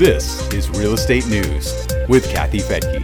[0.00, 2.96] This is Real Estate News with Kathy Fettke.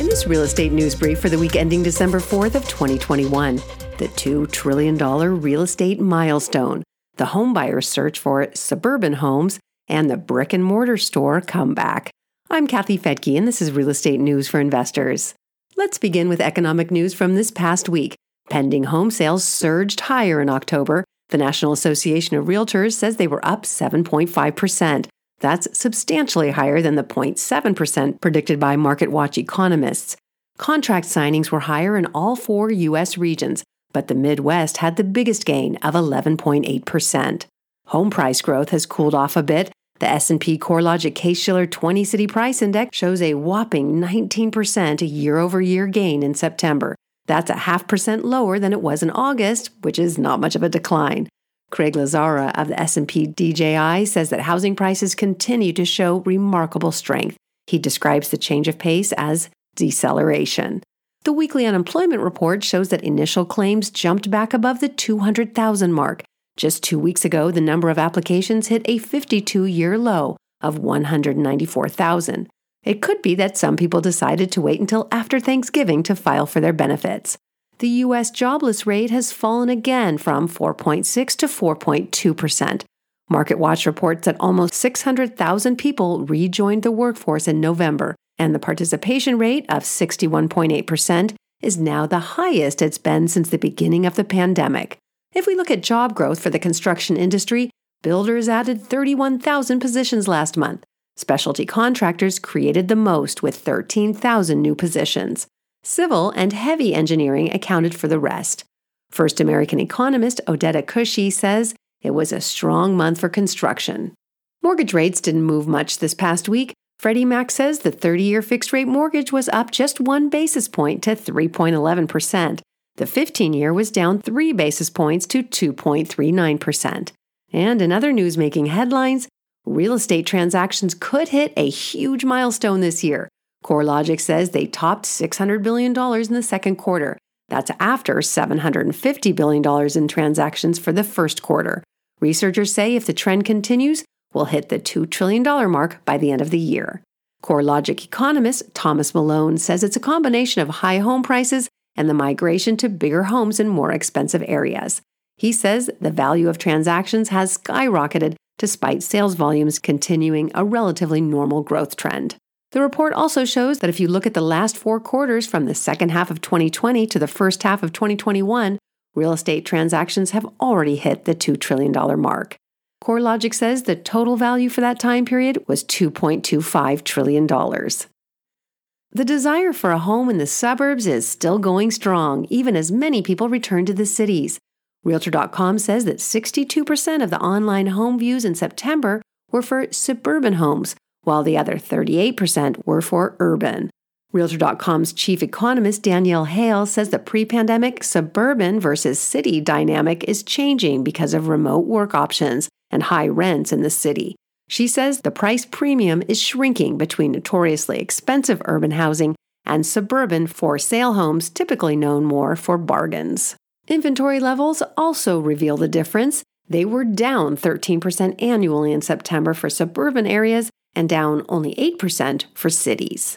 [0.00, 3.56] In this real estate news brief for the week ending December 4th of 2021,
[3.98, 6.82] the $2 trillion real estate milestone,
[7.16, 12.10] the homebuyer search for suburban homes, and the brick and mortar store comeback.
[12.48, 15.34] I'm Kathy Fettke, and this is Real Estate News for Investors.
[15.76, 18.16] Let's begin with economic news from this past week.
[18.48, 23.44] Pending home sales surged higher in October, the National Association of Realtors says they were
[23.44, 25.06] up 7.5%.
[25.40, 30.16] That's substantially higher than the 0.7% predicted by MarketWatch economists.
[30.58, 33.16] Contract signings were higher in all four U.S.
[33.16, 37.46] regions, but the Midwest had the biggest gain of 11.8%.
[37.86, 39.72] Home price growth has cooled off a bit.
[40.00, 46.34] The S&P CoreLogic Case-Shiller 20 City Price Index shows a whopping 19% year-over-year gain in
[46.34, 46.94] September.
[47.26, 50.62] That's a half percent lower than it was in August, which is not much of
[50.62, 51.28] a decline.
[51.70, 57.36] Craig Lazzara of the S&P DJI says that housing prices continue to show remarkable strength.
[57.68, 60.82] He describes the change of pace as deceleration.
[61.22, 66.24] The weekly unemployment report shows that initial claims jumped back above the 200,000 mark.
[66.56, 72.48] Just 2 weeks ago, the number of applications hit a 52-year low of 194,000.
[72.82, 76.60] It could be that some people decided to wait until after Thanksgiving to file for
[76.60, 77.36] their benefits.
[77.78, 78.30] The U.S.
[78.30, 82.82] jobless rate has fallen again from 4.6 to 4.2%.
[83.30, 89.64] MarketWatch reports that almost 600,000 people rejoined the workforce in November, and the participation rate
[89.68, 94.98] of 61.8% is now the highest it's been since the beginning of the pandemic.
[95.34, 97.70] If we look at job growth for the construction industry,
[98.02, 100.84] builders added 31,000 positions last month.
[101.20, 105.46] Specialty contractors created the most with 13,000 new positions.
[105.82, 108.64] Civil and heavy engineering accounted for the rest.
[109.10, 114.14] First American economist Odeta Kushi says it was a strong month for construction.
[114.62, 116.72] Mortgage rates didn't move much this past week.
[116.98, 121.02] Freddie Mac says the 30 year fixed rate mortgage was up just one basis point
[121.02, 122.62] to 3.11%.
[122.96, 127.12] The 15 year was down three basis points to 2.39%.
[127.52, 129.28] And in other news making headlines,
[129.66, 133.28] Real estate transactions could hit a huge milestone this year.
[133.64, 137.18] CoreLogic says they topped $600 billion in the second quarter.
[137.48, 141.84] That's after $750 billion in transactions for the first quarter.
[142.20, 146.40] Researchers say if the trend continues, we'll hit the $2 trillion mark by the end
[146.40, 147.02] of the year.
[147.42, 152.76] CoreLogic economist Thomas Malone says it's a combination of high home prices and the migration
[152.78, 155.02] to bigger homes in more expensive areas.
[155.36, 161.62] He says the value of transactions has skyrocketed despite sales volumes continuing a relatively normal
[161.62, 162.36] growth trend.
[162.72, 165.74] The report also shows that if you look at the last four quarters from the
[165.74, 168.78] second half of 2020 to the first half of 2021,
[169.14, 171.90] real estate transactions have already hit the $2 trillion
[172.20, 172.56] mark.
[173.02, 177.46] CoreLogic says the total value for that time period was $2.25 trillion.
[177.46, 183.22] The desire for a home in the suburbs is still going strong, even as many
[183.22, 184.60] people return to the cities.
[185.02, 190.94] Realtor.com says that 62% of the online home views in September were for suburban homes,
[191.22, 193.90] while the other 38% were for urban.
[194.32, 201.02] Realtor.com's chief economist Danielle Hale says the pre pandemic suburban versus city dynamic is changing
[201.02, 204.36] because of remote work options and high rents in the city.
[204.68, 209.34] She says the price premium is shrinking between notoriously expensive urban housing
[209.66, 213.56] and suburban for sale homes, typically known more for bargains.
[213.90, 216.44] Inventory levels also reveal the difference.
[216.68, 222.70] They were down 13% annually in September for suburban areas and down only 8% for
[222.70, 223.34] cities.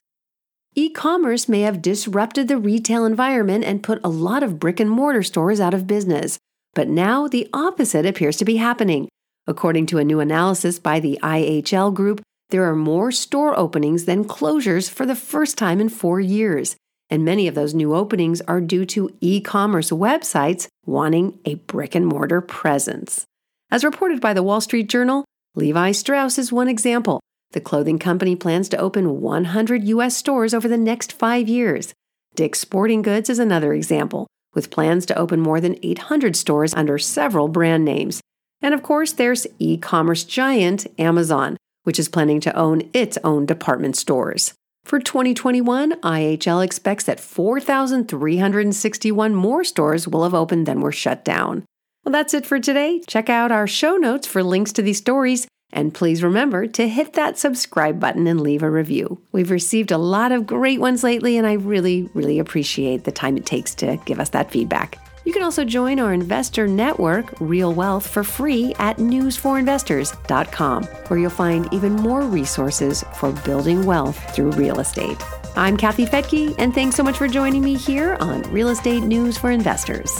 [0.75, 4.91] E commerce may have disrupted the retail environment and put a lot of brick and
[4.91, 6.37] mortar stores out of business,
[6.75, 9.09] but now the opposite appears to be happening.
[9.47, 12.21] According to a new analysis by the IHL Group,
[12.51, 16.75] there are more store openings than closures for the first time in four years
[17.13, 21.93] and many of those new openings are due to e commerce websites wanting a brick
[21.93, 23.27] and mortar presence.
[23.69, 25.23] As reported by the Wall Street Journal,
[25.53, 27.19] Levi Strauss is one example.
[27.51, 30.17] The clothing company plans to open 100 U.S.
[30.17, 31.93] stores over the next five years.
[32.33, 36.97] Dick's Sporting Goods is another example, with plans to open more than 800 stores under
[36.97, 38.21] several brand names.
[38.59, 43.45] And of course, there's e commerce giant Amazon, which is planning to own its own
[43.45, 44.55] department stores.
[44.85, 51.63] For 2021, IHL expects that 4,361 more stores will have opened than were shut down.
[52.03, 53.01] Well, that's it for today.
[53.07, 57.13] Check out our show notes for links to these stories, and please remember to hit
[57.13, 59.21] that subscribe button and leave a review.
[59.31, 63.37] We've received a lot of great ones lately, and I really, really appreciate the time
[63.37, 64.99] it takes to give us that feedback.
[65.25, 71.29] You can also join our investor network, Real Wealth, for free at newsforinvestors.com, where you'll
[71.29, 75.17] find even more resources for building wealth through real estate.
[75.55, 79.37] I'm Kathy Fettke, and thanks so much for joining me here on Real Estate News
[79.37, 80.11] for Investors.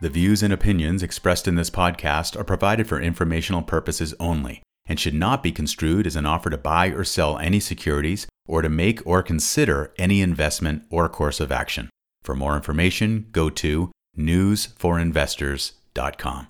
[0.00, 4.98] The views and opinions expressed in this podcast are provided for informational purposes only and
[4.98, 8.68] should not be construed as an offer to buy or sell any securities or to
[8.68, 11.88] make or consider any investment or course of action.
[12.22, 16.46] For more information, go to newsforinvestors.com.